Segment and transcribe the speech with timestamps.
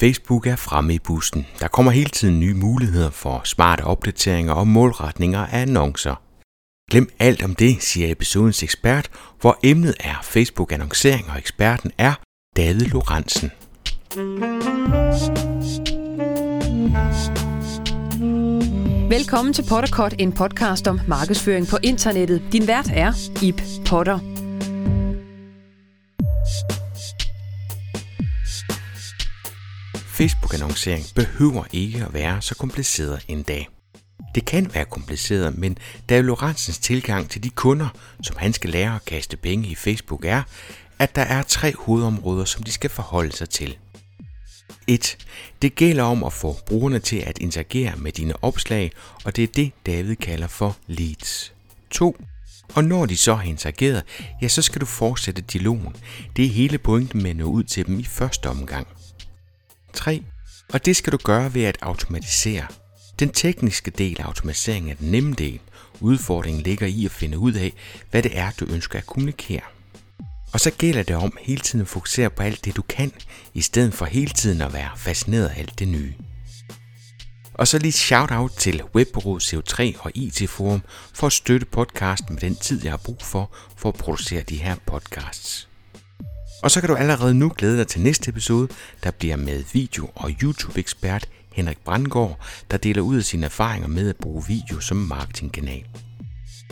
[0.00, 1.46] Facebook er fremme i bussen.
[1.58, 6.14] Der kommer hele tiden nye muligheder for smarte opdateringer og målretninger af annoncer.
[6.90, 9.10] Glem alt om det, siger episodens ekspert,
[9.40, 12.14] hvor emnet er Facebook-annoncering, og eksperten er
[12.56, 13.50] David Lorentzen.
[19.10, 22.42] Velkommen til Potterkort, en podcast om markedsføring på internettet.
[22.52, 23.12] Din vært er
[23.42, 24.18] Ip Potter.
[30.20, 33.68] Facebook-annoncering behøver ikke at være så kompliceret en dag.
[34.34, 37.88] Det kan være kompliceret, men David Lorentzens tilgang til de kunder,
[38.22, 40.42] som han skal lære at kaste penge i Facebook, er,
[40.98, 43.76] at der er tre hovedområder, som de skal forholde sig til.
[44.86, 45.16] 1.
[45.62, 48.92] Det gælder om at få brugerne til at interagere med dine opslag,
[49.24, 51.52] og det er det, David kalder for leads.
[51.90, 52.16] 2.
[52.74, 54.02] Og når de så har interageret,
[54.42, 55.96] ja, så skal du fortsætte dialogen.
[56.36, 58.86] Det er hele pointen med at nå ud til dem i første omgang.
[59.92, 60.24] 3.
[60.72, 62.66] Og det skal du gøre ved at automatisere.
[63.18, 65.60] Den tekniske del af automatiseringen er den nemme del.
[66.00, 67.72] Udfordringen ligger i at finde ud af,
[68.10, 69.60] hvad det er, du ønsker at kommunikere.
[70.52, 73.12] Og så gælder det om hele tiden at fokusere på alt det, du kan,
[73.54, 76.14] i stedet for hele tiden at være fascineret af alt det nye.
[77.54, 80.82] Og så lige shout-out til Webbureau CO3 og IT Forum
[81.14, 84.56] for at støtte podcasten med den tid, jeg har brug for, for at producere de
[84.56, 85.69] her podcasts.
[86.62, 88.68] Og så kan du allerede nu glæde dig til næste episode,
[89.04, 94.08] der bliver med video- og YouTube-ekspert Henrik Brandgaard, der deler ud af sine erfaringer med
[94.08, 95.84] at bruge video som marketingkanal.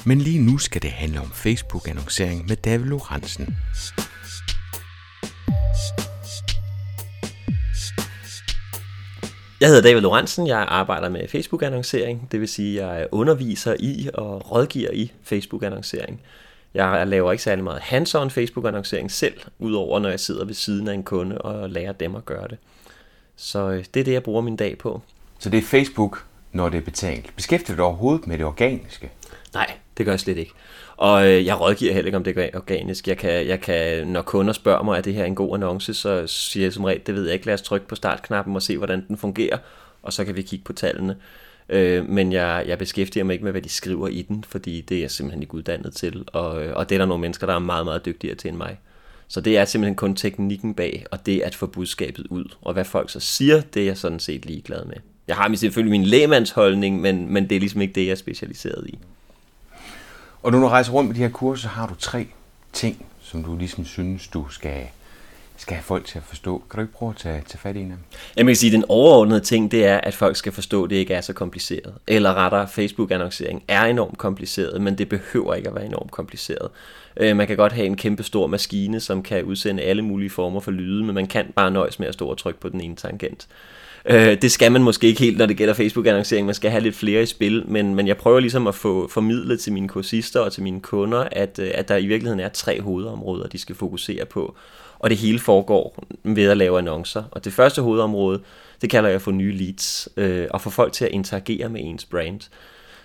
[0.05, 3.56] Men lige nu skal det handle om Facebook-annoncering med David Lorentzen.
[9.61, 14.08] Jeg hedder David Lorentzen, jeg arbejder med Facebook-annoncering, det vil sige, at jeg underviser i
[14.14, 16.20] og rådgiver i Facebook-annoncering.
[16.74, 20.94] Jeg laver ikke særlig meget hands-on Facebook-annoncering selv, udover når jeg sidder ved siden af
[20.94, 22.58] en kunde og lærer dem at gøre det.
[23.36, 25.02] Så øh, det er det, jeg bruger min dag på.
[25.39, 27.36] Så det er Facebook, når det er betalt.
[27.36, 29.11] Beskæftiger du dig overhovedet med det organiske?
[29.55, 30.52] Nej, det gør jeg slet ikke.
[30.96, 33.08] Og øh, jeg rådgiver heller ikke, om det er organisk.
[33.08, 36.27] Jeg kan, jeg kan, når kunder spørger mig, er det her en god annonce, så
[36.27, 38.77] siger jeg som regel, det ved jeg ikke, lad os trykke på startknappen og se,
[38.77, 39.58] hvordan den fungerer,
[40.02, 41.17] og så kan vi kigge på tallene.
[41.68, 44.96] Øh, men jeg, jeg beskæftiger mig ikke med, hvad de skriver i den, fordi det
[44.96, 47.55] er jeg simpelthen ikke uddannet til, og, øh, og det er der nogle mennesker, der
[47.55, 48.79] er meget, meget dygtigere til end mig.
[49.29, 52.45] Så det er simpelthen kun teknikken bag, og det at få budskabet ud.
[52.62, 54.96] Og hvad folk så siger, det er jeg sådan set ligeglad med.
[55.29, 58.86] Jeg har selvfølgelig min lægemandsholdning, men, men det er ligesom ikke det, jeg er specialiseret
[58.86, 58.98] i.
[60.42, 62.27] Og når du rejser rundt med de her kurser, så har du tre
[62.73, 64.86] ting, som du ligesom synes, du skal,
[65.58, 66.63] skal have folk til at forstå.
[66.70, 68.05] Kan du ikke prøve at tage, tage fat i en af dem?
[68.36, 70.96] Jeg kan sige, at den overordnede ting, det er, at folk skal forstå, at det
[70.96, 71.95] ikke er så kompliceret.
[72.07, 76.68] Eller rettere, Facebook-annoncering er enormt kompliceret, men det behøver ikke at være enormt kompliceret.
[77.17, 80.61] Øh, man kan godt have en kæmpe stor maskine, som kan udsende alle mulige former
[80.61, 82.97] for lyde, men man kan bare nøjes med at stå og trykke på den ene
[82.97, 83.48] tangent.
[84.05, 86.47] Øh, det skal man måske ikke helt, når det gælder Facebook-annoncering.
[86.47, 89.61] Man skal have lidt flere i spil, men, men jeg prøver ligesom at få formidlet
[89.61, 92.80] til mine kursister og til mine kunder, at, øh, at der i virkeligheden er tre
[92.80, 94.57] hovedområder, de skal fokusere på.
[94.98, 97.23] Og det hele foregår ved at lave annoncer.
[97.31, 98.41] Og det første hovedområde,
[98.81, 102.05] det kalder jeg for nye leads, øh, og få folk til at interagere med ens
[102.05, 102.41] brand.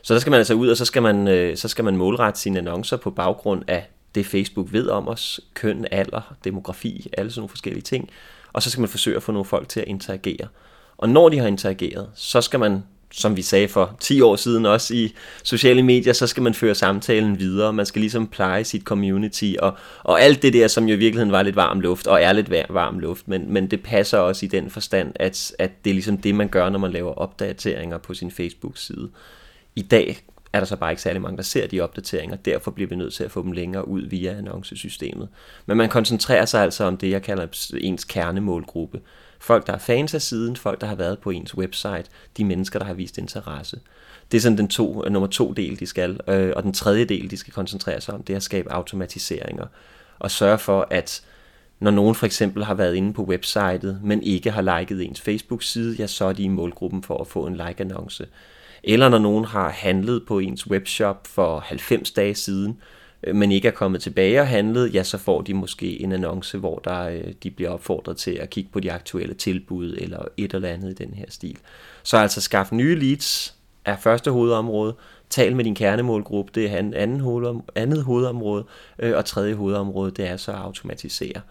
[0.01, 2.39] Så der skal man altså ud, og så skal man, øh, så skal man målrette
[2.39, 7.39] sine annoncer på baggrund af det Facebook ved om os, køn, alder, demografi, alle sådan
[7.39, 8.09] nogle forskellige ting.
[8.53, 10.47] Og så skal man forsøge at få nogle folk til at interagere.
[10.97, 12.83] Og når de har interageret, så skal man,
[13.15, 15.13] som vi sagde for 10 år siden også i
[15.43, 17.73] sociale medier, så skal man føre samtalen videre.
[17.73, 21.31] Man skal ligesom pleje sit community og, og alt det der, som jo i virkeligheden
[21.31, 24.49] var lidt varm luft, og er lidt varm luft, men, men det passer også i
[24.49, 28.13] den forstand, at, at det er ligesom det, man gør, når man laver opdateringer på
[28.13, 29.09] sin Facebook-side.
[29.75, 30.17] I dag
[30.53, 32.35] er der så bare ikke særlig mange, der ser de opdateringer.
[32.35, 35.27] Derfor bliver vi nødt til at få dem længere ud via annoncesystemet.
[35.65, 37.47] Men man koncentrerer sig altså om det, jeg kalder
[37.81, 38.99] ens kernemålgruppe.
[39.43, 42.03] Folk, der er fans af siden, folk, der har været på ens website,
[42.37, 43.79] de mennesker, der har vist interesse.
[44.31, 46.19] Det er sådan den to, nummer to del, de skal.
[46.27, 49.65] Øh, og den tredje del, de skal koncentrere sig om, det er at skabe automatiseringer.
[50.19, 51.23] Og sørge for, at
[51.79, 55.95] når nogen for eksempel har været inde på websitet, men ikke har liket ens Facebook-side,
[55.95, 58.25] ja, så er de i målgruppen for at få en like-annonce.
[58.83, 62.77] Eller når nogen har handlet på ens webshop for 90 dage siden,
[63.23, 66.57] Øh, men ikke er kommet tilbage og handlet, ja, så får de måske en annonce,
[66.57, 70.53] hvor der, øh, de bliver opfordret til at kigge på de aktuelle tilbud, eller et
[70.53, 71.57] eller andet i den her stil.
[72.03, 73.55] Så altså skaf nye leads
[73.85, 74.95] er første hovedområde,
[75.29, 78.65] tal med din kernemålgruppe, det er anden hovedom, andet hovedområde,
[78.99, 81.41] øh, og tredje hovedområde, det er så at automatisere.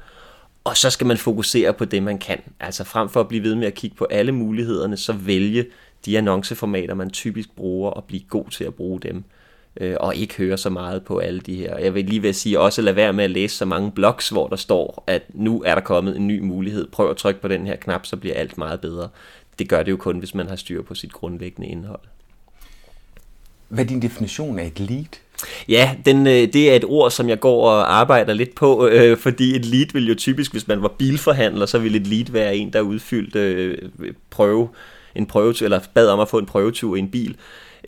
[0.65, 2.41] Og så skal man fokusere på det, man kan.
[2.61, 5.67] Altså frem for at blive ved med at kigge på alle mulighederne, så vælge
[6.07, 9.25] de annonceformater, man typisk bruger, og blive god til at bruge dem
[9.81, 11.79] øh, og ikke høre så meget på alle de her.
[11.79, 14.49] Jeg vil lige ved sige, også lade være med at læse så mange blogs, hvor
[14.49, 16.87] der står, at nu er der kommet en ny mulighed.
[16.93, 19.09] Prøv at trykke på den her knap, så bliver alt meget bedre.
[19.59, 22.01] Det gør det jo kun, hvis man har styr på sit grundlæggende indhold.
[23.69, 25.05] Hvad er din definition af et lead?
[25.69, 29.19] Ja, den, øh, det er et ord, som jeg går og arbejder lidt på, øh,
[29.19, 32.57] fordi et lead vil jo typisk, hvis man var bilforhandler, så ville et lead være
[32.57, 33.79] en, der udfyldte øh,
[34.31, 34.69] prøve,
[35.15, 37.37] en prøvetur, eller bad om at få en prøvetur i en bil.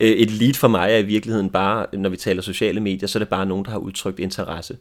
[0.01, 3.17] Øh, et lead for mig er i virkeligheden bare, når vi taler sociale medier, så
[3.17, 4.77] er det bare nogen, der har udtrykt interesse.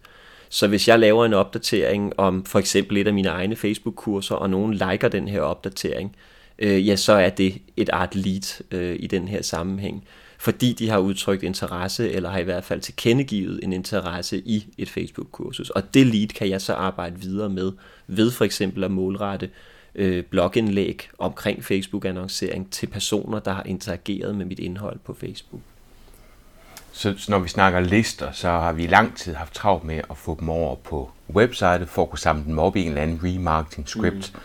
[0.49, 4.51] Så hvis jeg laver en opdatering om for eksempel et af mine egne Facebook-kurser, og
[4.51, 6.17] nogen liker den her opdatering,
[6.59, 10.05] øh, ja, så er det et art lead øh, i den her sammenhæng
[10.45, 14.89] fordi de har udtrykt interesse, eller har i hvert fald tilkendegivet en interesse i et
[14.89, 15.71] Facebook-kursus.
[15.71, 17.73] Og det lead kan jeg så arbejde videre med,
[18.07, 19.51] ved for eksempel at målrette
[19.95, 25.63] øh, blogindlæg omkring Facebook-annoncering til personer, der har interageret med mit indhold på Facebook.
[26.93, 30.01] Så, så når vi snakker lister, så har vi i lang tid haft travlt med
[30.11, 33.03] at få dem over på websitet, for at kunne samle dem op i en eller
[33.03, 34.33] anden remarketing script.
[34.35, 34.41] Mm.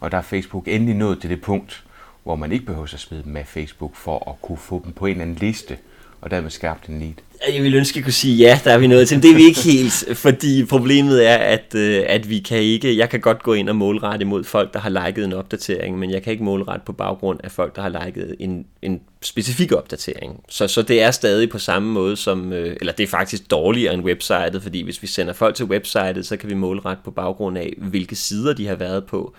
[0.00, 1.84] Og der er Facebook endelig nået til det punkt,
[2.22, 5.06] hvor man ikke behøver at smide dem med Facebook for at kunne få dem på
[5.06, 5.78] en eller anden liste,
[6.22, 7.12] og dermed skærpe din lead.
[7.54, 9.30] Jeg vil ønske, at jeg kunne sige, ja, der er vi nået til, men det
[9.30, 13.20] er vi ikke helt, fordi problemet er, at, øh, at vi kan ikke, jeg kan
[13.20, 16.30] godt gå ind og målrette imod folk, der har liket en opdatering, men jeg kan
[16.30, 20.40] ikke målrette på baggrund af folk, der har liket en, en specifik opdatering.
[20.48, 23.94] Så, så det er stadig på samme måde som, øh, eller det er faktisk dårligere
[23.94, 27.58] end websitet, fordi hvis vi sender folk til websitet, så kan vi målrette på baggrund
[27.58, 29.34] af, hvilke sider de har været på,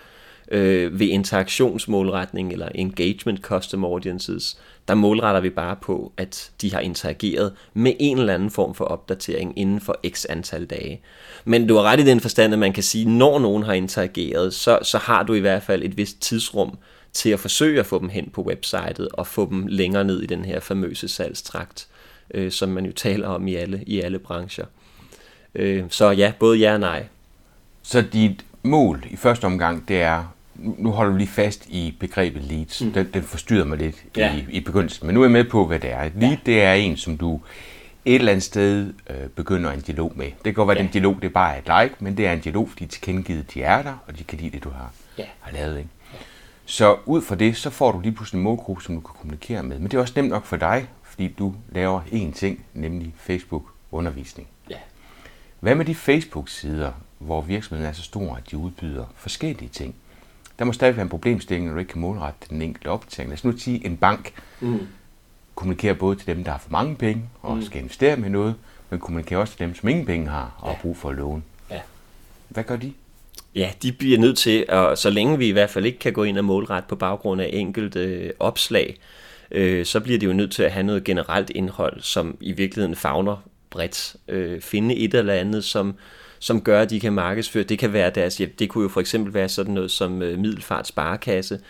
[0.50, 4.58] øh, ved interaktionsmålretning eller engagement custom audiences,
[4.88, 8.84] der målretter vi bare på, at de har interageret med en eller anden form for
[8.84, 11.00] opdatering inden for x antal dage.
[11.44, 13.72] Men du har ret i den forstand, at man kan sige, at når nogen har
[13.72, 16.78] interageret, så, så har du i hvert fald et vist tidsrum
[17.12, 20.26] til at forsøge at få dem hen på websitet og få dem længere ned i
[20.26, 21.88] den her famøse salgstrakt,
[22.34, 24.64] øh, som man jo taler om i alle, i alle brancher.
[25.54, 27.06] Øh, så ja, både ja og nej.
[27.82, 32.42] Så dit mål i første omgang, det er nu holder du lige fast i begrebet
[32.42, 32.82] leads.
[32.82, 32.92] Mm.
[32.92, 34.34] Den, den forstyrrer mig lidt ja.
[34.34, 35.06] i, i begyndelsen.
[35.06, 36.02] Men nu er jeg med på, hvad det er.
[36.02, 36.38] Et lead, ja.
[36.46, 37.40] det er en, som du
[38.04, 40.26] et eller andet sted øh, begynder en dialog med.
[40.26, 40.84] Det kan godt være, at ja.
[40.84, 43.62] den dialog det er bare et like, men det er en dialog, fordi tilkendegivet, de
[43.62, 45.24] er der, og de kan lide det, du har, ja.
[45.40, 45.78] har lavet.
[45.78, 45.90] Ikke?
[46.12, 46.18] Ja.
[46.64, 49.62] Så ud fra det, så får du lige pludselig en målgruppe, som du kan kommunikere
[49.62, 49.78] med.
[49.78, 54.48] Men det er også nemt nok for dig, fordi du laver én ting, nemlig Facebook-undervisning.
[54.70, 54.76] Ja.
[55.60, 59.94] Hvad med de Facebook-sider, hvor virksomheden er så stor, at de udbyder forskellige ting?
[60.58, 63.30] Der må stadig være en problemstilling, når du ikke kan målrette den enkelte opdatering.
[63.30, 64.80] Lad os nu sige, at en bank mm.
[65.54, 67.62] kommunikerer både til dem, der har for mange penge og mm.
[67.62, 68.54] skal investere med noget,
[68.90, 70.74] men kommunikerer også til dem, som ingen penge har og ja.
[70.74, 71.42] har brug for at låne.
[71.70, 71.80] Ja.
[72.48, 72.92] Hvad gør de?
[73.54, 76.22] Ja, de bliver nødt til, og så længe vi i hvert fald ikke kan gå
[76.24, 78.96] ind og målrette på baggrund af enkelte øh, opslag,
[79.50, 82.96] øh, så bliver de jo nødt til at have noget generelt indhold, som i virkeligheden
[82.96, 83.36] fagner
[83.70, 84.16] bredt.
[84.28, 85.94] Øh, finde et eller andet, som,
[86.44, 87.64] som gør, at de kan markedsføre.
[87.64, 88.58] Det kan være deres, hjælp.
[88.58, 91.60] det kunne jo for eksempel være sådan noget som øh, Middelfart Sparekasse,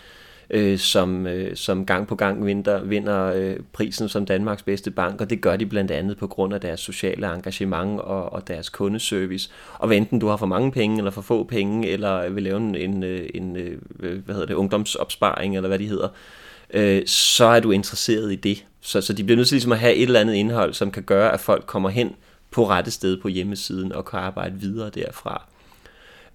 [0.49, 5.21] øh, som, øh, som gang på gang vinder, vinder øh, prisen som Danmarks bedste bank,
[5.21, 8.69] og det gør de blandt andet på grund af deres sociale engagement og, og deres
[8.69, 9.49] kundeservice.
[9.79, 12.57] Og hvad enten du har for mange penge eller for få penge, eller vil lave
[12.57, 16.07] en, en, øh, en øh, øh, hvad hedder det, ungdomsopsparing, eller hvad de hedder,
[16.73, 18.65] øh, så er du interesseret i det.
[18.81, 21.03] Så, så de bliver nødt til ligesom at have et eller andet indhold, som kan
[21.03, 22.15] gøre, at folk kommer hen
[22.55, 25.47] på rette sted på hjemmesiden og kan arbejde videre derfra.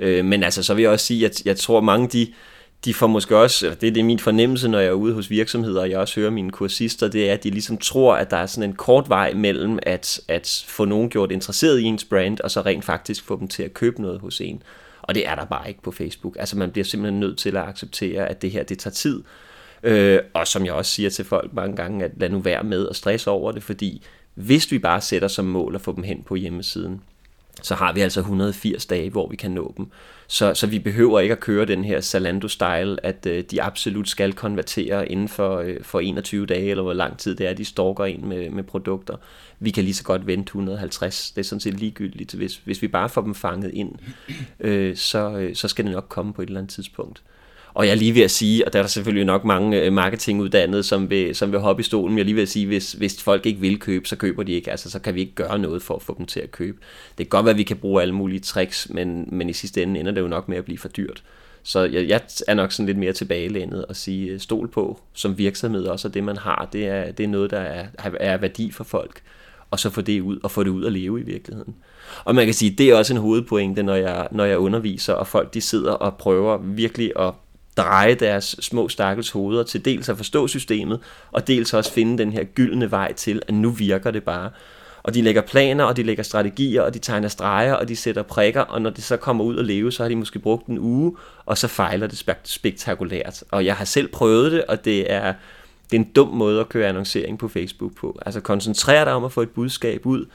[0.01, 2.33] Øh, men altså, så vil jeg også sige, at jeg tror mange de,
[2.85, 5.81] de får måske også, det er det min fornemmelse, når jeg er ude hos virksomheder,
[5.81, 8.47] og jeg også hører mine kursister, det er, at de ligesom tror, at der er
[8.47, 12.51] sådan en kort vej mellem at, at få nogen gjort interesseret i ens brand, og
[12.51, 14.63] så rent faktisk få dem til at købe noget hos en.
[15.03, 16.37] Og det er der bare ikke på Facebook.
[16.39, 19.23] Altså man bliver simpelthen nødt til at acceptere, at det her, det tager tid.
[19.83, 22.89] Øh, og som jeg også siger til folk mange gange, at lad nu være med
[22.89, 24.03] at stresse over det, fordi
[24.41, 27.01] hvis vi bare sætter som mål at få dem hen på hjemmesiden,
[27.63, 29.87] så har vi altså 180 dage, hvor vi kan nå dem.
[30.27, 34.33] Så, så vi behøver ikke at køre den her Zalando-style, at øh, de absolut skal
[34.33, 38.05] konvertere inden for, øh, for 21 dage, eller hvor lang tid det er, de stalker
[38.05, 39.17] ind med, med produkter.
[39.59, 41.31] Vi kan lige så godt vente 150.
[41.31, 42.35] Det er sådan set ligegyldigt.
[42.35, 43.93] Hvis, hvis vi bare får dem fanget ind,
[44.61, 47.23] øh, så, øh, så skal det nok komme på et eller andet tidspunkt.
[47.75, 49.93] Og jeg er lige ved at sige, og der er der selvfølgelig nok mange øh,
[49.93, 52.67] marketinguddannede, som vil, som vil hoppe i stolen, men jeg er lige ved at sige,
[52.67, 54.71] hvis, hvis folk ikke vil købe, så køber de ikke.
[54.71, 56.79] Altså, så kan vi ikke gøre noget for at få dem til at købe.
[57.19, 59.83] Det kan godt være, at vi kan bruge alle mulige tricks, men, men i sidste
[59.83, 61.23] ende ender det jo nok med at blive for dyrt.
[61.63, 65.39] Så jeg, jeg er nok sådan lidt mere tilbagelænet og sige, øh, stol på som
[65.39, 67.87] virksomhed også, og det man har, det er, det er noget, der er,
[68.21, 69.23] er værdi for folk
[69.71, 71.75] og så få det ud, og få det ud at leve i virkeligheden.
[72.25, 75.27] Og man kan sige, det er også en hovedpointe, når jeg, når jeg underviser, og
[75.27, 77.33] folk de sidder og prøver virkelig at
[77.83, 81.01] dreje deres små stakkels hoveder til dels at forstå systemet,
[81.33, 84.51] og dels også finde den her gyldne vej til, at nu virker det bare.
[85.03, 88.23] Og de lægger planer, og de lægger strategier, og de tegner streger, og de sætter
[88.23, 90.79] prikker, og når det så kommer ud at leve, så har de måske brugt en
[90.79, 93.45] uge, og så fejler det spektakulært.
[93.51, 95.35] Og jeg har selv prøvet det, og det er,
[95.91, 98.19] det er en dum måde at køre annoncering på Facebook på.
[98.27, 100.27] Altså koncentrere dig om at få et budskab ud,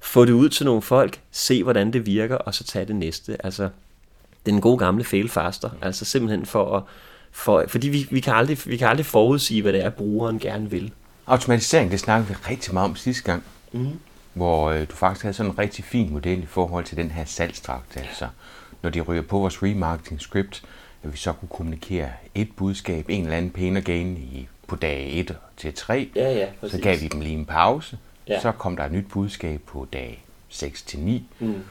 [0.00, 3.46] få det ud til nogle folk, se hvordan det virker, og så tage det næste.
[3.46, 3.68] Altså,
[4.46, 6.82] den gode gamle fail faster, altså simpelthen for at,
[7.30, 10.70] for, fordi vi, vi, kan aldrig, vi kan aldrig forudsige, hvad det er, brugeren gerne
[10.70, 10.92] vil.
[11.26, 13.42] Automatisering, det snakkede vi rigtig meget om sidste gang,
[13.72, 13.88] mm.
[14.34, 17.24] hvor øh, du faktisk havde sådan en rigtig fin model i forhold til den her
[17.24, 17.96] salgstrakt.
[17.96, 18.28] Altså,
[18.82, 20.62] når de ryger på vores remarketing script,
[21.02, 25.20] at vi så kunne kommunikere et budskab, en eller anden pæn gain i, på dag
[25.20, 26.08] 1 til 3.
[26.16, 27.98] Ja, ja, så gav vi dem lige en pause.
[28.28, 28.40] Ja.
[28.40, 31.24] Så kom der et nyt budskab på dag 6 til 9.
[31.38, 31.62] Mm.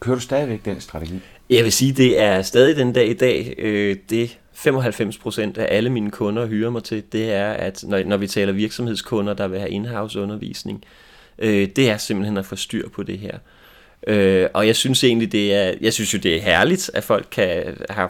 [0.00, 1.22] Kører du stadigvæk den strategi?
[1.50, 5.90] Jeg vil sige, det er stadig den dag i dag, øh, det 95% af alle
[5.90, 9.58] mine kunder hyrer mig til, det er, at når, når vi taler virksomhedskunder, der vil
[9.58, 10.84] have in-house undervisning,
[11.38, 13.38] øh, det er simpelthen at få styr på det her.
[14.06, 17.26] Øh, og jeg synes egentlig, det er, jeg synes jo, det er herligt, at folk
[17.30, 18.08] kan have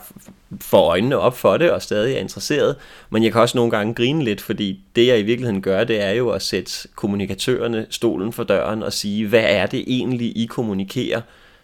[0.60, 2.76] få øjnene op for det og stadig er interesseret.
[3.10, 6.02] Men jeg kan også nogle gange grine lidt, fordi det jeg i virkeligheden gør, det
[6.02, 10.46] er jo at sætte kommunikatørerne stolen for døren og sige, hvad er det egentlig, I
[10.46, 11.20] kommunikerer,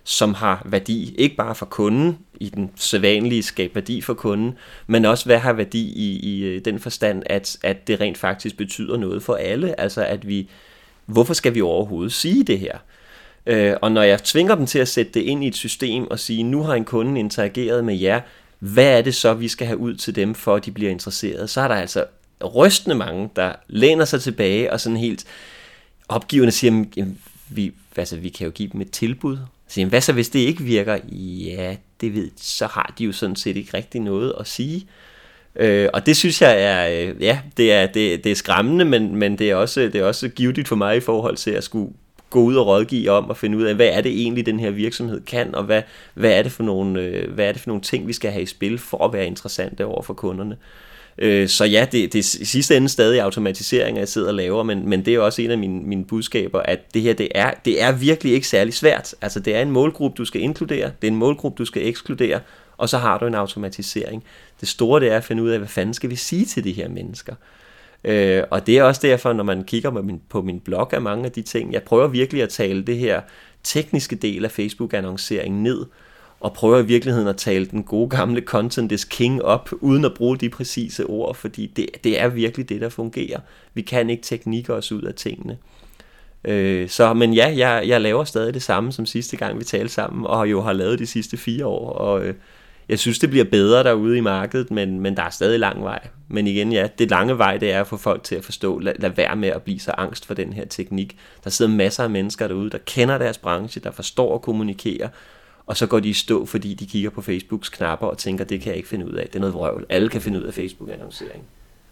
[0.09, 4.55] som har værdi, ikke bare for kunden, i den sædvanlige skab værdi for kunden,
[4.87, 8.57] men også hvad har værdi i, i øh, den forstand, at, at det rent faktisk
[8.57, 9.81] betyder noget for alle.
[9.81, 10.49] Altså at vi,
[11.07, 12.79] hvorfor skal vi overhovedet sige det her?
[13.47, 16.19] Øh, og når jeg tvinger dem til at sætte det ind i et system og
[16.19, 18.21] sige, nu har en kunde interageret med jer,
[18.59, 21.51] hvad er det så, vi skal have ud til dem, for at de bliver interesseret?
[21.51, 22.05] Så er der altså
[22.45, 25.25] rystende mange, der læner sig tilbage og sådan helt
[26.09, 29.39] opgivende siger, jamen, vi, altså, vi kan jo give dem et tilbud.
[29.69, 30.99] Så, hvad så, hvis det ikke virker?
[31.47, 34.87] Ja, det ved, så har de jo sådan set ikke rigtig noget at sige.
[35.57, 39.17] Øh, og det synes jeg er, øh, ja, det er, det, det er skræmmende, men,
[39.17, 41.93] men det, er også, det er også givetigt for mig i forhold til at skulle
[42.31, 44.71] gå ud og rådgive om og finde ud af, hvad er det egentlig, den her
[44.71, 45.83] virksomhed kan, og hvad,
[46.15, 48.43] hvad, er, det for nogle, øh, hvad er det for nogle ting, vi skal have
[48.43, 50.53] i spil for at være interessante over for kunderne.
[50.53, 54.35] Øh, Øh, så ja, det, det er i sidste ende stadig automatisering, jeg sidder og
[54.35, 57.29] laver, men, men det er også en af mine, mine budskaber, at det her, det
[57.35, 59.15] er, det er virkelig ikke særlig svært.
[59.23, 62.41] Altså, det er en målgruppe, du skal inkludere, det er en målgruppe, du skal ekskludere,
[62.77, 64.25] og så har du en automatisering.
[64.61, 66.73] Det store, det er at finde ud af, hvad fanden skal vi sige til de
[66.73, 67.35] her mennesker?
[68.05, 71.03] Øh, og det er også derfor, når man kigger på min, på min blog af
[71.03, 73.21] mange af de ting, jeg prøver virkelig at tale det her
[73.63, 75.85] tekniske del af Facebook-annoncering ned,
[76.41, 80.15] og prøver i virkeligheden at tale den gode gamle content is king op, uden at
[80.15, 83.41] bruge de præcise ord, fordi det, det er virkelig det, der fungerer.
[83.75, 85.59] Vi kan ikke teknikke os ud af tingene.
[86.45, 89.95] Øh, så, men ja, jeg, jeg laver stadig det samme som sidste gang, vi talte
[89.95, 92.35] sammen, og jo har lavet de sidste fire år, og øh,
[92.89, 96.09] jeg synes, det bliver bedre derude i markedet, men, men der er stadig lang vej.
[96.29, 98.93] Men igen, ja, det lange vej, det er at få folk til at forstå, lad,
[98.99, 101.17] lad være med at blive så angst for den her teknik.
[101.45, 105.09] Der sidder masser af mennesker derude, der kender deres branche, der forstår at kommunikere,
[105.67, 108.61] og så går de i stå, fordi de kigger på Facebooks knapper og tænker, det
[108.61, 109.27] kan jeg ikke finde ud af.
[109.27, 109.87] Det er noget vrøvl.
[109.89, 111.45] Alle kan finde ud af Facebook-annoncering.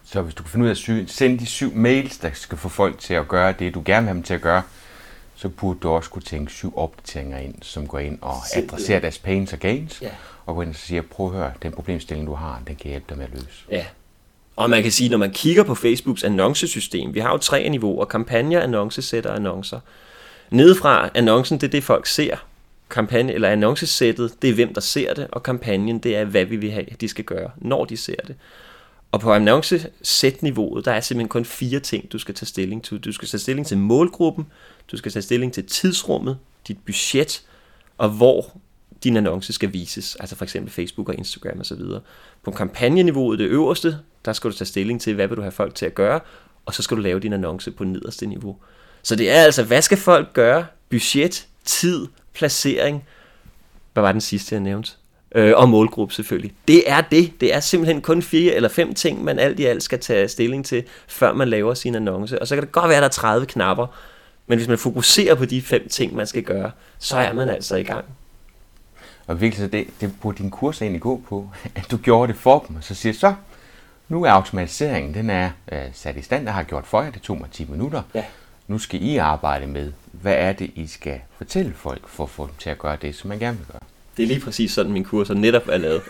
[0.04, 2.69] Så hvis du kan finde ud af at sende de syv mails, der skal få
[2.69, 4.62] folk til at gøre det, du gerne vil have dem til at gøre,
[5.37, 9.19] så burde du også kunne tænke syv opdateringer ind, som går ind og adresserer deres
[9.19, 10.11] pains og gains, ja.
[10.47, 13.07] og går ind og siger, prøv at høre, den problemstilling, du har, den kan hjælpe
[13.09, 13.64] dig med at løse.
[13.71, 13.85] Ja,
[14.57, 18.04] og man kan sige, når man kigger på Facebooks annoncesystem, vi har jo tre niveauer,
[18.04, 19.81] kampagner, annoncesætter og annoncer.
[20.50, 22.37] Nedefra, annoncen, det er det, folk ser.
[22.95, 26.57] Kampagne, eller annoncesættet, det er hvem, der ser det, og kampagnen, det er, hvad vi
[26.57, 28.37] vil have, de skal gøre, når de ser det.
[29.13, 32.99] Og på annoncesætniveauet, der er simpelthen kun fire ting, du skal tage stilling til.
[32.99, 34.47] Du skal tage stilling til målgruppen,
[34.93, 37.43] du skal tage stilling til tidsrummet, dit budget,
[37.99, 38.57] og hvor
[39.05, 41.81] din annonce skal vises, altså for eksempel Facebook og Instagram osv.
[42.45, 45.75] På kampagneniveauet, det øverste, der skal du tage stilling til, hvad vil du have folk
[45.75, 46.21] til at gøre,
[46.67, 48.57] og så skal du lave din annonce på nederste niveau.
[49.03, 50.67] Så det er altså, hvad skal folk gøre?
[50.91, 53.05] Budget, tid, placering.
[53.93, 54.93] Hvad var den sidste, jeg nævnte?
[55.35, 56.53] Øh, og målgruppe selvfølgelig.
[56.69, 57.41] Det er det.
[57.41, 60.64] Det er simpelthen kun fire eller fem ting, man alt i alt skal tage stilling
[60.64, 62.41] til, før man laver sin annonce.
[62.41, 63.87] Og så kan det godt være, at der er 30 knapper,
[64.47, 67.76] men hvis man fokuserer på de fem ting, man skal gøre, så er man altså
[67.76, 68.05] i gang.
[69.26, 72.41] Og virkelig, så det, det burde din kurs egentlig gå på, at du gjorde det
[72.41, 73.35] for dem, og så siger så,
[74.09, 77.23] nu er automatiseringen, den er øh, sat i stand, der har gjort for jer, det
[77.23, 78.03] tog mig 10 minutter.
[78.14, 78.25] Ja.
[78.68, 82.47] Nu skal I arbejde med, hvad er det, I skal fortælle folk, for at få
[82.47, 83.80] dem til at gøre det, som man gerne vil gøre.
[84.16, 86.02] Det er lige præcis sådan, min kurser netop er lavet.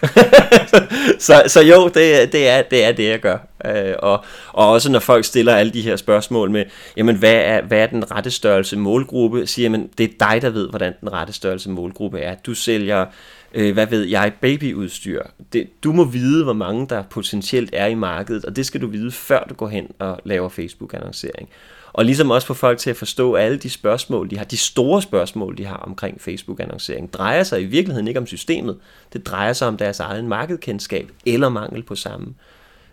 [1.27, 3.39] så, så jo, det, det, er, det er det, jeg gør.
[3.65, 6.65] Øh, og, og også når folk stiller alle de her spørgsmål med,
[6.97, 10.51] jamen hvad er, hvad er den rette størrelse målgruppe, siger man, det er dig, der
[10.51, 12.35] ved, hvordan den rette størrelse målgruppe er.
[12.35, 13.07] Du sælger
[13.55, 15.23] øh, hvad ved jeg, babyudstyr.
[15.53, 18.87] Det, du må vide, hvor mange der potentielt er i markedet, og det skal du
[18.87, 21.49] vide, før du går hen og laver Facebook-annoncering.
[21.95, 25.03] Og ligesom også få folk til at forstå, alle de spørgsmål, de har, de store
[25.03, 28.79] spørgsmål, de har omkring Facebook-annoncering, drejer sig i virkeligheden ikke om systemet.
[29.13, 32.35] Det drejer sig om deres egen markedkendskab eller mangel på samme.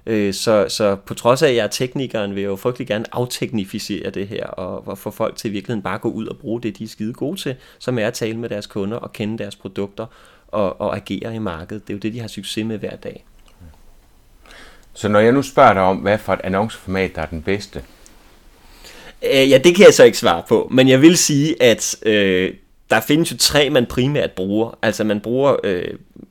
[0.06, 3.06] Øh, så, så på trods af, at jeg er teknikeren, vil jeg jo frygtelig gerne
[3.12, 6.38] afteknificere det her, og, og få folk til i virkeligheden bare at gå ud og
[6.38, 9.14] bruge det, de er skide gode til, som er at tale med deres kunder og
[9.14, 10.06] kende deres produkter
[10.48, 11.88] og, og agere i markedet.
[11.88, 13.26] Det er jo det, de har succes med hver dag.
[14.94, 17.84] Så når jeg nu spørger dig om, hvad for et annonceformat, der er den bedste,
[19.24, 22.54] Øh, ja, det kan jeg så ikke svare på, men jeg vil sige, at øh,
[22.90, 24.78] der findes jo tre, man primært bruger.
[24.82, 25.88] Altså man bruger, øh,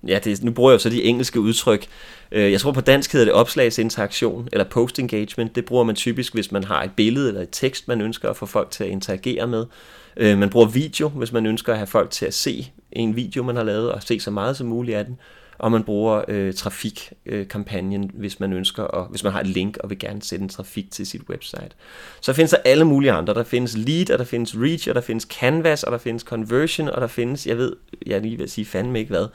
[0.06, 1.86] ja, det, nu bruger jeg jo så de engelske udtryk.
[2.32, 5.54] Øh, jeg tror på dansk hedder det opslagsinteraktion, eller post engagement.
[5.54, 8.36] Det bruger man typisk, hvis man har et billede eller et tekst, man ønsker at
[8.36, 9.66] få folk til at interagere med.
[10.16, 13.42] Øh, man bruger video, hvis man ønsker at have folk til at se en video,
[13.42, 15.18] man har lavet, og se så meget som muligt af den
[15.60, 19.76] og man bruger øh, trafikkampagnen, øh, hvis man ønsker, og hvis man har et link
[19.76, 21.70] og vil gerne sætte en trafik til sit website.
[22.20, 23.34] Så findes der alle mulige andre.
[23.34, 26.88] Der findes lead, og der findes reach, og der findes canvas, og der findes conversion,
[26.88, 27.76] og der findes, jeg ved,
[28.06, 29.26] jeg lige vil sige fandme ikke hvad.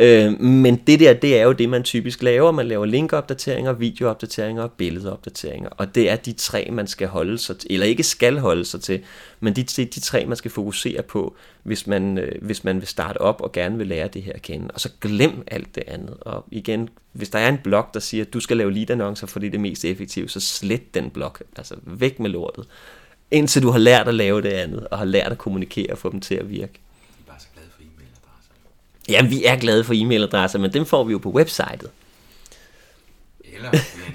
[0.00, 2.52] Øh, men det der, det er jo det, man typisk laver.
[2.52, 5.68] Man laver linkopdateringer, videoopdateringer og billedopdateringer.
[5.70, 8.80] Og det er de tre, man skal holde sig til, eller ikke skal holde sig
[8.80, 9.02] til,
[9.40, 12.88] men de, de, de tre, man skal fokusere på, hvis man, øh, hvis man vil
[12.88, 14.68] starte op og gerne vil lære det her at kende.
[14.74, 16.16] Og så glem alt det andet.
[16.20, 19.46] Og igen, hvis der er en blog, der siger, at du skal lave lead-annoncer, fordi
[19.46, 21.36] det er mest effektive, så slet den blog.
[21.56, 22.66] Altså væk med lortet.
[23.30, 26.12] Indtil du har lært at lave det andet, og har lært at kommunikere og få
[26.12, 26.80] dem til at virke.
[29.08, 31.90] Ja, vi er glade for e-mailadresser, men dem får vi jo på websitet.
[33.44, 34.14] Eller via en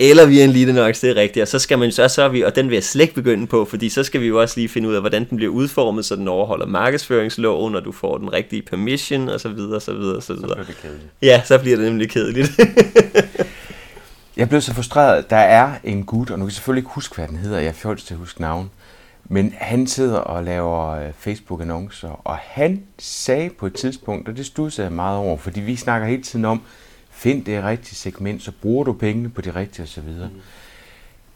[0.00, 1.42] Eller via en lead det er rigtigt.
[1.42, 3.46] Og så skal man så, så er vi, og den vil jeg slet ikke begynde
[3.46, 6.04] på, fordi så skal vi jo også lige finde ud af, hvordan den bliver udformet,
[6.04, 9.92] så den overholder markedsføringsloven, og du får den rigtige permission, og så videre, og så
[9.92, 10.48] videre, og så videre.
[10.48, 11.06] Så bliver det kedeligt.
[11.22, 12.50] Ja, så bliver det nemlig kedeligt.
[14.36, 15.30] jeg blev så frustreret.
[15.30, 17.58] Der er en gut, og nu kan jeg selvfølgelig ikke huske, hvad den hedder.
[17.58, 18.70] Jeg får til at huske navn.
[19.32, 24.46] Men han sidder og laver øh, Facebook-annoncer, og han sagde på et tidspunkt, og det
[24.46, 26.62] studsede jeg meget over, fordi vi snakker hele tiden om,
[27.10, 30.08] find det rigtige segment, så bruger du pengene på det rigtige osv.
[30.08, 30.40] Mm.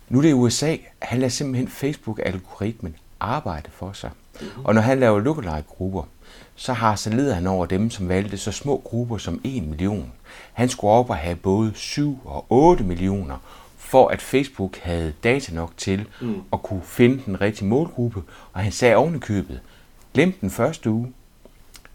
[0.09, 4.11] Nu er det USA, han lader simpelthen Facebook-algoritmen arbejde for sig.
[4.41, 4.47] Mm.
[4.65, 6.03] Og når han laver lookalike-grupper,
[6.55, 10.13] så har så leder han over dem, som valgte så små grupper som 1 million.
[10.53, 13.37] Han skulle op og have både 7 og 8 millioner,
[13.85, 16.43] for at Facebook havde data nok til mm.
[16.53, 19.61] at kunne finde den rigtige målgruppe, og han sagde oven i købet,
[20.15, 21.13] glem den første uge.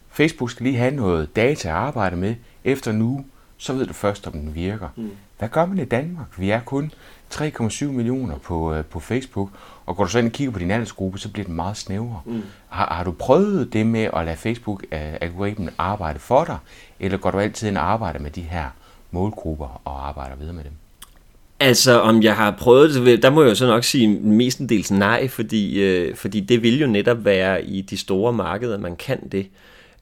[0.10, 2.36] Facebook skal lige have noget data at arbejde med.
[2.64, 3.26] Efter uge,
[3.58, 4.90] så ved du først, om den virker.
[4.96, 5.12] Mm.
[5.40, 6.40] Hvad gør man i Danmark?
[6.40, 6.92] Vi er kun
[7.34, 9.50] 3,7 millioner på, uh, på Facebook,
[9.86, 12.22] og går du så ind og kigger på din aldersgruppe, så bliver den meget snævrere.
[12.26, 12.42] Mm.
[12.70, 16.58] Har, har du prøvet det med at lade Facebook-algoritmen uh, arbejde for dig,
[17.00, 18.70] eller går du altid ind og arbejder med de her
[19.12, 20.74] målgrupper og arbejder videre med dem?
[21.62, 25.28] Altså, om jeg har prøvet det, der må jeg jo så nok sige mestendels nej,
[25.28, 29.48] fordi, øh, fordi det vil jo netop være i de store markeder, man kan det.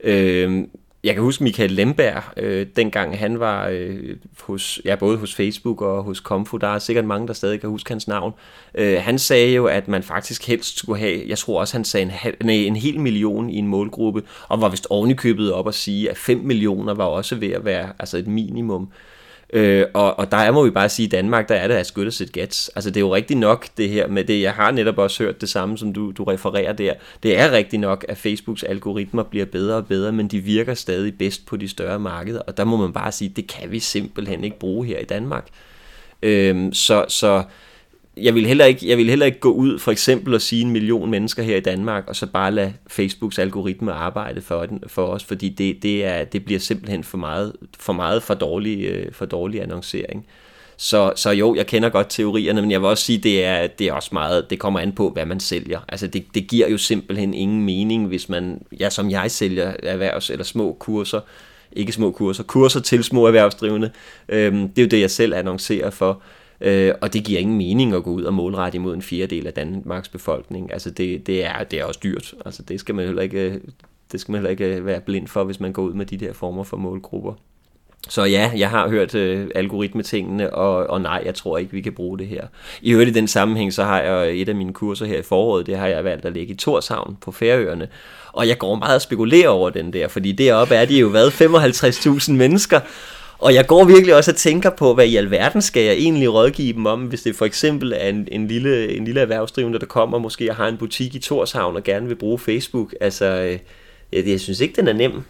[0.04, 0.64] Øh,
[1.04, 5.82] jeg kan huske Michael Lemberg, øh, dengang han var øh, hos, ja, både hos Facebook
[5.82, 8.34] og hos Comfo, der er sikkert mange, der stadig kan huske hans navn.
[8.76, 12.04] Øh, han sagde jo, at man faktisk helst skulle have, jeg tror også, han sagde
[12.04, 15.76] en, halv, nej, en hel million i en målgruppe, og var vist ovenikøbet op at
[15.76, 18.82] sige, at 5 millioner var også ved at være altså et minimum.
[18.84, 19.17] Øh,
[19.54, 21.92] Øh, og, og der må vi bare sige, at i Danmark, der er det as
[21.92, 22.70] good as gets.
[22.76, 25.42] Altså det er jo rigtigt nok det her med det, jeg har netop også hørt
[25.42, 26.94] det samme, som du, du refererer der.
[27.24, 31.18] Det er rigtigt nok, at Facebooks algoritmer bliver bedre og bedre, men de virker stadig
[31.18, 34.44] bedst på de større markeder, og der må man bare sige, det kan vi simpelthen
[34.44, 35.48] ikke bruge her i Danmark.
[36.22, 37.44] Øh, så, så
[38.22, 40.72] jeg vil, heller ikke, jeg vil heller ikke gå ud for eksempel og sige en
[40.72, 45.06] million mennesker her i Danmark, og så bare lade Facebooks algoritme arbejde for, den, for
[45.06, 49.12] os, fordi det, det, er, det bliver simpelthen for meget for, meget for, dårlig, øh,
[49.12, 50.26] for dårlig annoncering.
[50.78, 53.88] Så, så jo, jeg kender godt teorierne, men jeg vil også sige, det er, det
[53.88, 55.80] er også meget, det kommer an på, hvad man sælger.
[55.90, 60.32] Altså det, det giver jo simpelthen ingen mening, hvis man, ja som jeg sælger erhvervs-
[60.32, 61.20] eller små kurser,
[61.72, 63.92] ikke små kurser, kurser til små erhvervsdrivende.
[64.30, 66.22] Øhm, det er jo det, jeg selv annoncerer for.
[66.62, 69.54] Øh, og det giver ingen mening at gå ud og målrette imod en fjerdedel af
[69.54, 70.74] Danmarks befolkning.
[70.74, 72.34] Altså det, det, er, det er også dyrt.
[72.46, 73.58] Altså det skal man heller ikke, øh,
[74.12, 76.18] det skal man heller ikke øh, være blind for, hvis man går ud med de
[76.18, 77.34] der former for målgrupper.
[78.10, 81.94] Så ja, jeg har hørt øh, algoritmetingene, og, og nej, jeg tror ikke, vi kan
[81.94, 82.48] bruge det her.
[82.82, 85.66] I øvrigt i den sammenhæng, så har jeg et af mine kurser her i foråret,
[85.66, 87.88] det har jeg valgt at lægge i Torshavn på Færøerne.
[88.32, 91.28] Og jeg går meget og spekulerer over den der, fordi deroppe er de jo hvad,
[91.28, 92.80] 55.000 mennesker,
[93.40, 96.74] og jeg går virkelig også og tænker på, hvad i alverden skal jeg egentlig rådgive
[96.74, 100.18] dem om, hvis det for eksempel er en, en, lille, en lille erhvervsdrivende, der kommer
[100.18, 102.96] måske og har en butik i Torshavn og gerne vil bruge Facebook.
[103.02, 103.60] Altså, øh,
[104.12, 105.24] jeg, jeg synes ikke, den er nem.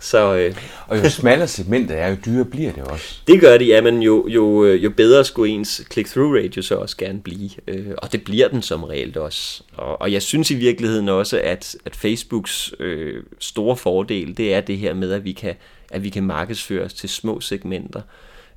[0.00, 0.54] Så, øh,
[0.86, 3.14] og jo smallere segmentet er, jo dyrere bliver det også.
[3.26, 6.74] Det gør det, ja, men jo, jo, øh, jo bedre skulle ens click-through rate så
[6.74, 7.50] også gerne blive.
[7.68, 9.62] Øh, og det bliver den som reelt også.
[9.76, 14.60] Og, og jeg synes i virkeligheden også, at, at Facebooks øh, store fordel, det er
[14.60, 15.54] det her med, at vi kan,
[15.90, 18.00] at vi kan markedsføres til små segmenter.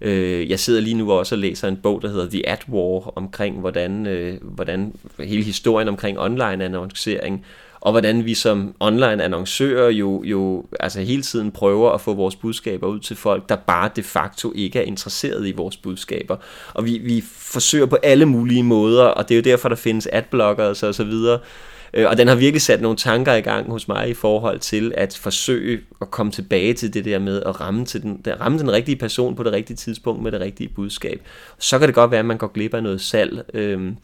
[0.01, 3.17] Øh, jeg sidder lige nu også og læser en bog, der hedder The Ad War,
[3.17, 7.45] omkring hvordan, øh, hvordan hele historien omkring online annoncering,
[7.81, 12.35] og hvordan vi som online annoncører jo, jo altså hele tiden prøver at få vores
[12.35, 16.37] budskaber ud til folk, der bare de facto ikke er interesseret i vores budskaber.
[16.73, 20.07] Og vi, vi forsøger på alle mulige måder, og det er jo derfor, der findes
[20.11, 21.39] adblockers og så videre,
[21.93, 24.93] Øh, og den har virkelig sat nogle tanker i gang hos mig i forhold til
[24.97, 28.71] at forsøge at komme tilbage til det der med at ramme, til den, ramme den
[28.71, 31.21] rigtige person på det rigtige tidspunkt med det rigtige budskab.
[31.59, 33.97] Så kan det godt være, at man går glip af noget salg, øhm,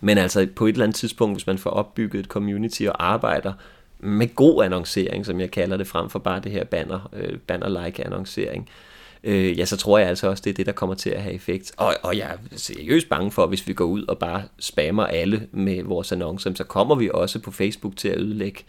[0.00, 3.52] men altså på et eller andet tidspunkt, hvis man får opbygget et community og arbejder
[4.00, 8.06] med god annoncering, som jeg kalder det, frem for bare det her banner, øh, banner-like
[8.06, 8.95] annoncering, øh,
[9.26, 11.34] øh, ja, så tror jeg altså også, det er det, der kommer til at have
[11.34, 11.72] effekt.
[11.76, 15.48] Og, og jeg er seriøst bange for, hvis vi går ud og bare spammer alle
[15.52, 18.60] med vores annoncer, så kommer vi også på Facebook til at ødelægge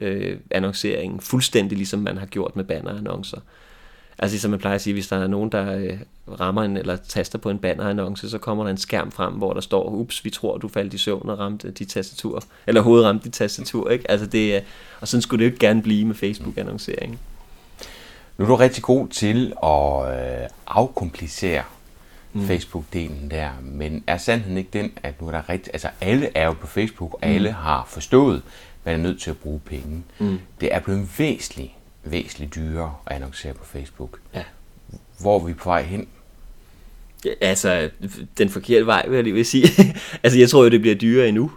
[0.00, 3.38] øh, annonceringen, fuldstændig ligesom man har gjort med bannerannoncer.
[4.18, 5.98] Altså ligesom man plejer at sige, hvis der er nogen, der øh,
[6.40, 9.60] rammer en, eller taster på en bannerannonce, så kommer der en skærm frem, hvor der
[9.60, 13.24] står, ups, vi tror, du faldt i søvn og ramte dit tastatur, eller hovedet ramte
[13.24, 14.10] dit tastatur, ikke?
[14.10, 14.62] Altså det,
[15.00, 17.18] og sådan skulle det jo ikke gerne blive med Facebook-annoncering.
[18.38, 21.62] Nu er du rigtig god til at øh, afkomplicere
[22.32, 22.46] mm.
[22.46, 26.46] Facebook-delen der, men er sandheden ikke den, at nu er der rigtig, altså alle er
[26.46, 27.34] jo på Facebook, og mm.
[27.34, 28.42] alle har forstået,
[28.84, 30.02] man er nødt til at bruge penge.
[30.18, 30.38] Mm.
[30.60, 31.70] Det er blevet væsentligt,
[32.04, 34.18] væsentligt dyrere at annoncere på Facebook.
[34.34, 34.42] Ja.
[35.20, 36.08] Hvor er vi på vej hen?
[37.24, 37.90] Ja, altså,
[38.38, 39.68] den forkerte vej, vil jeg lige vil sige.
[40.22, 41.50] altså, jeg tror jo, det bliver dyrere endnu.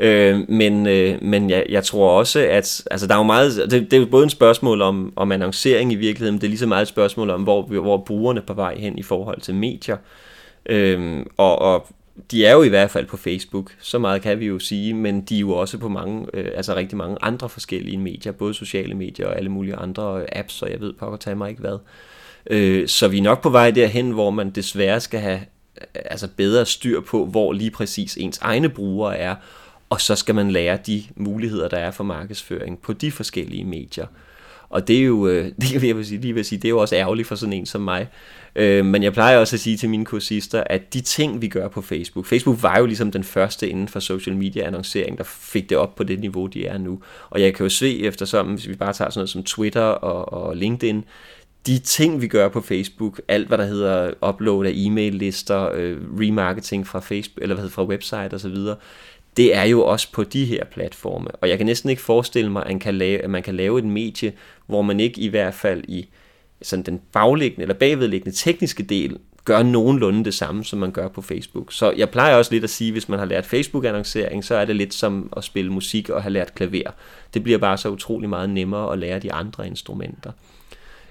[0.00, 3.72] Øh, men øh, men jeg, jeg tror også, at altså, der er jo meget, det,
[3.72, 6.58] det er jo både en spørgsmål om, om annoncering i virkeligheden, men det er lige
[6.58, 9.54] så meget et spørgsmål om, hvor, hvor brugerne er på vej hen i forhold til
[9.54, 9.96] medier.
[10.66, 11.86] Øh, og, og
[12.30, 15.20] de er jo i hvert fald på Facebook, så meget kan vi jo sige, men
[15.20, 18.94] de er jo også på mange, øh, altså rigtig mange andre forskellige medier, både sociale
[18.94, 21.78] medier og alle mulige andre apps, og jeg ved pokker tage mig ikke hvad.
[22.50, 25.40] Øh, så vi er nok på vej derhen, hvor man desværre skal have
[25.80, 29.34] øh, altså bedre styr på, hvor lige præcis ens egne brugere er,
[29.90, 34.06] og så skal man lære de muligheder, der er for markedsføring på de forskellige medier.
[34.70, 36.78] Og det er jo, øh, det vil jeg sige, lige vil sige, det er jo
[36.78, 38.08] også ærgerligt for sådan en som mig.
[38.56, 41.68] Øh, men jeg plejer også at sige til mine kursister, at de ting, vi gør
[41.68, 45.70] på Facebook, Facebook var jo ligesom den første inden for social media annoncering, der fik
[45.70, 47.00] det op på det niveau, de er nu.
[47.30, 50.32] Og jeg kan jo se eftersom, hvis vi bare tager sådan noget som Twitter og,
[50.32, 51.04] og LinkedIn,
[51.66, 56.86] de ting, vi gør på Facebook, alt hvad der hedder upload af e-mail-lister, øh, remarketing
[56.86, 58.56] fra Facebook eller hvad hedder, fra website osv.,
[59.36, 61.30] det er jo også på de her platforme.
[61.30, 63.78] Og jeg kan næsten ikke forestille mig, at man kan lave, at man kan lave
[63.78, 64.32] et medie,
[64.66, 66.08] hvor man ikke i hvert fald i
[66.62, 71.22] sådan den bagliggende eller bagvedliggende tekniske del gør nogenlunde det samme, som man gør på
[71.22, 71.72] Facebook.
[71.72, 74.76] Så jeg plejer også lidt at sige, hvis man har lært Facebook-annoncering, så er det
[74.76, 76.90] lidt som at spille musik og have lært klaver.
[77.34, 80.32] Det bliver bare så utrolig meget nemmere at lære de andre instrumenter.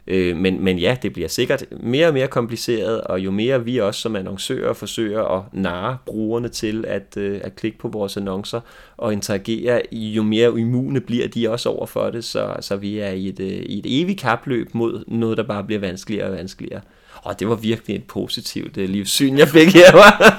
[0.08, 3.78] Øh, men, men ja, det bliver sikkert mere og mere kompliceret, og jo mere vi
[3.78, 8.60] også som annoncører forsøger at narre brugerne til at, øh, at klikke på vores annoncer
[8.98, 13.10] og interagere, jo mere immune bliver de også over for det, så, så vi er
[13.10, 16.82] i et, øh, i et evigt kapløb mod noget, der bare bliver vanskeligere og vanskeligere.
[17.24, 20.34] Og det var virkelig et positivt øh, livssyn, jeg fik her, var.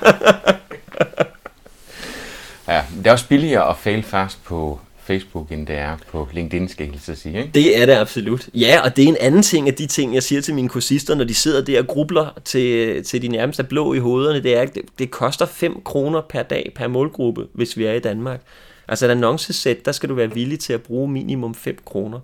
[2.73, 6.69] ja, det er også billigere at fail fast på Facebook, end det er på LinkedIn,
[6.69, 7.39] skal jeg sige.
[7.39, 7.51] Ikke?
[7.55, 8.49] Det er det absolut.
[8.55, 11.15] Ja, og det er en anden ting af de ting, jeg siger til mine kursister,
[11.15, 14.61] når de sidder der og grubler til, til de nærmeste blå i hovederne, det er,
[14.61, 18.41] at det, det koster 5 kroner per dag per målgruppe, hvis vi er i Danmark.
[18.89, 22.21] Altså et annoncesæt, der skal du være villig til at bruge minimum 5 kroner.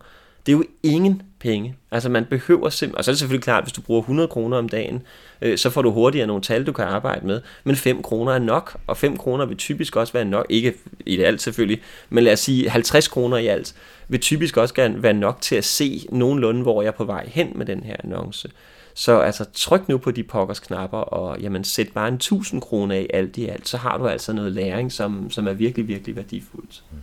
[0.47, 1.77] Det er jo ingen penge.
[1.91, 4.57] Altså man behøver simpelthen, og så er det selvfølgelig klart, hvis du bruger 100 kroner
[4.57, 5.03] om dagen,
[5.43, 7.41] øh, så får du hurtigere nogle tal, du kan arbejde med.
[7.65, 10.75] Men 5 kroner er nok, og 5 kroner vil typisk også være nok, ikke
[11.07, 13.75] i det alt selvfølgelig, men lad os sige 50 kroner i alt,
[14.09, 17.29] vil typisk også gerne være nok til at se nogenlunde, hvor jeg er på vej
[17.29, 18.51] hen med den her annonce.
[18.95, 22.95] Så altså tryk nu på de pokkers knapper, og jamen sæt bare en 1000 kroner
[22.95, 26.17] i alt i alt, så har du altså noget læring, som, som er virkelig, virkelig
[26.17, 26.83] værdifuldt.
[26.93, 26.99] Mm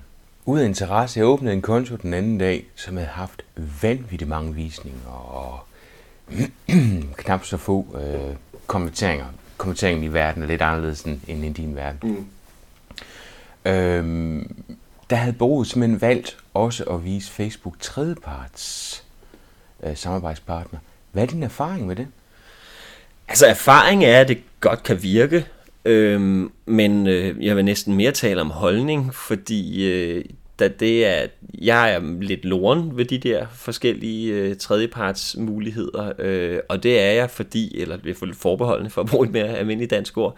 [0.45, 3.41] ud af interesse, jeg åbnede en konto den anden dag, som havde haft
[3.81, 5.59] vanvittigt mange visninger og
[7.17, 8.35] knap så få øh,
[8.67, 9.25] kommenteringer.
[9.57, 12.09] Kommenteringen i verden er lidt anderledes end, end i din verden.
[12.11, 13.71] Mm.
[13.71, 14.65] Øhm,
[15.09, 19.03] der havde bureauet simpelthen valgt også at vise Facebook tredjeparts
[19.83, 20.79] øh, samarbejdspartner.
[21.11, 22.07] Hvad er din erfaring med det?
[23.27, 25.47] Altså erfaring er, at det godt kan virke.
[25.85, 30.25] Øhm, men øh, jeg vil næsten mere tale om holdning, fordi øh,
[30.59, 31.27] da det er,
[31.61, 37.11] jeg er lidt loren ved de der forskellige øh, tredjeparts muligheder, øh, og det er
[37.11, 40.37] jeg fordi, eller det er lidt forbeholdende for at bruge et mere almindeligt dansk ord,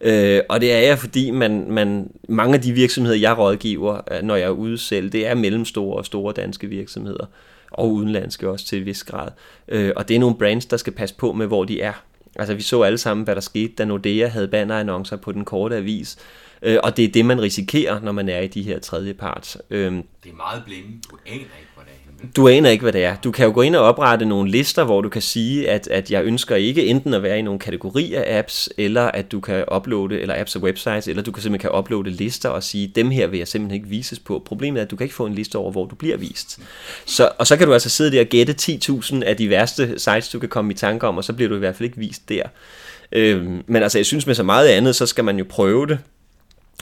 [0.00, 4.22] øh, og det er jeg fordi, man, man, mange af de virksomheder, jeg rådgiver, øh,
[4.22, 7.26] når jeg er ude selv, det er mellemstore og store danske virksomheder,
[7.70, 9.28] og udenlandske også til en vis grad.
[9.68, 12.04] Øh, og det er nogle brands, der skal passe på med, hvor de er.
[12.36, 15.76] Altså vi så alle sammen, hvad der skete, da Nordea havde bannerannoncer på den korte
[15.76, 16.18] avis,
[16.62, 19.58] Øh, og det er det, man risikerer, når man er i de her tredjeparts.
[19.70, 20.88] Øh, det er meget blinde.
[21.10, 21.68] Du aner ikke.
[22.36, 23.16] Du aner ikke, hvad det er.
[23.16, 26.10] Du kan jo gå ind og oprette nogle lister, hvor du kan sige, at, at
[26.10, 29.64] jeg ønsker ikke enten at være i nogle kategorier af apps, eller at du kan
[29.76, 33.10] uploade, eller apps og websites, eller du kan simpelthen kan uploade lister og sige, dem
[33.10, 34.42] her vil jeg simpelthen ikke vises på.
[34.46, 36.60] Problemet er, at du kan ikke få en liste over, hvor du bliver vist.
[37.06, 40.28] Så, og så kan du altså sidde der og gætte 10.000 af de værste sites,
[40.28, 42.28] du kan komme i tanke om, og så bliver du i hvert fald ikke vist
[42.28, 42.42] der.
[43.12, 45.98] Øhm, men altså, jeg synes med så meget andet, så skal man jo prøve det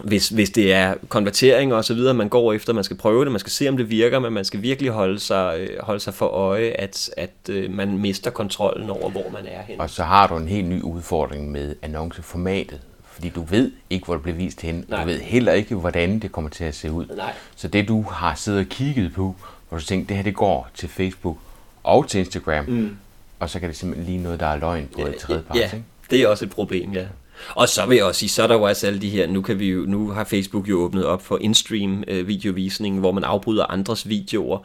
[0.04, 3.32] hvis, hvis det er konvertering og så videre, man går efter, man skal prøve det,
[3.32, 6.14] man skal se, om det virker, men man skal virkelig holde sig, øh, holde sig
[6.14, 9.80] for øje, at, at øh, man mister kontrollen over, hvor man er hen.
[9.80, 14.14] Og så har du en helt ny udfordring med annonceformatet, fordi du ved ikke, hvor
[14.14, 14.84] det bliver vist hen.
[14.88, 15.00] Nej.
[15.00, 17.06] Du ved heller ikke, hvordan det kommer til at se ud.
[17.16, 17.32] Nej.
[17.56, 19.34] Så det, du har siddet og kigget på,
[19.68, 21.36] hvor du tænker, det her det går til Facebook
[21.82, 22.96] og til Instagram, mm.
[23.38, 25.56] og så kan det simpelthen lige noget, der er løgn på ja, et tredje part.
[25.56, 25.84] Ja, ikke?
[26.10, 27.04] det er også et problem, ja.
[27.48, 29.42] Og så vil jeg også sige, så er der jo også alle de her, nu,
[29.42, 33.24] kan vi jo, nu har Facebook jo åbnet op for in-stream øh, videovisning, hvor man
[33.24, 34.58] afbryder andres videoer,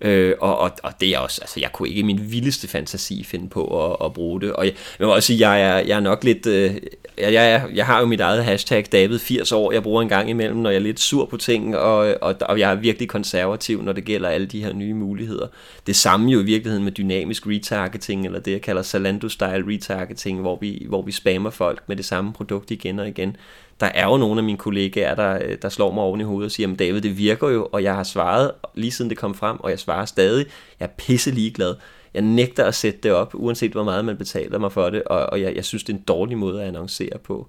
[0.00, 3.24] Øh, og, og, og det er også, altså jeg kunne ikke i min vildeste fantasi
[3.24, 4.52] finde på at, at bruge det.
[4.52, 6.76] Og jeg, jeg må også sige, jeg er, jeg er nok lidt, øh,
[7.18, 10.30] jeg, jeg, jeg har jo mit eget hashtag David 80 år, jeg bruger en gang
[10.30, 13.82] imellem, når jeg er lidt sur på ting, og, og, og jeg er virkelig konservativ,
[13.82, 15.46] når det gælder alle de her nye muligheder.
[15.86, 20.58] Det samme jo i virkeligheden med dynamisk retargeting, eller det jeg kalder Zalando-style retargeting, hvor
[20.60, 23.36] vi, hvor vi spammer folk med det samme produkt igen og igen
[23.80, 26.44] der er jo nogle af mine kollegaer, der, øh, der slår mig oven i hovedet
[26.44, 29.34] og siger, at David, det virker jo, og jeg har svaret lige siden det kom
[29.34, 30.46] frem, og jeg svarer stadig.
[30.80, 31.74] Jeg er pisse ligeglad.
[32.14, 35.26] Jeg nægter at sætte det op, uanset hvor meget man betaler mig for det, og,
[35.26, 37.46] og jeg, jeg synes, det er en dårlig måde at annoncere på.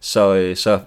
[0.00, 0.80] Så, øh, så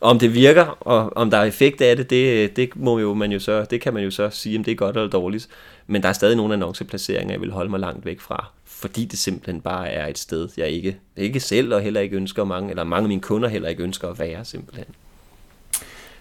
[0.00, 3.14] om det virker, og om der er effekt af det, det, øh, det, må jo
[3.14, 5.48] man jo så, det kan man jo så sige, om det er godt eller dårligt.
[5.86, 8.50] Men der er stadig nogle annonceplaceringer, jeg vil holde mig langt væk fra
[8.84, 12.44] fordi det simpelthen bare er et sted, jeg ikke, ikke selv og heller ikke ønsker
[12.44, 14.84] mange, eller mange af mine kunder heller ikke ønsker at være simpelthen.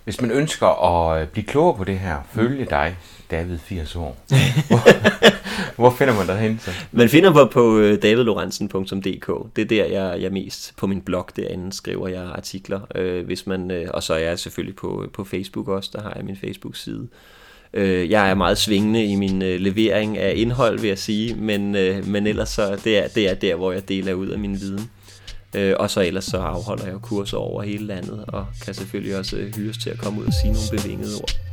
[0.03, 2.97] Hvis man ønsker at blive klogere på det her, følge dig,
[3.31, 4.17] David 80 år.
[4.67, 4.79] Hvor,
[5.81, 6.71] hvor finder man dig hen så?
[6.91, 9.55] Man finder mig på øh, davidlorentzen.dk.
[9.55, 12.79] Det er der, jeg, jeg mest på min blog derinde skriver jeg artikler.
[12.95, 16.13] Øh, hvis man, øh, og så er jeg selvfølgelig på, på Facebook også, der har
[16.15, 17.07] jeg min Facebook-side.
[17.73, 21.75] Øh, jeg er meget svingende i min øh, levering af indhold, vil jeg sige, men,
[21.75, 24.59] øh, men ellers så det er det er der, hvor jeg deler ud af min
[24.59, 24.89] viden.
[25.55, 29.37] Øh, og så ellers så afholder jeg kurser over hele landet, og kan selvfølgelig også
[29.37, 31.52] øh, hyres til at komme ud og sige nogle bevingede ord.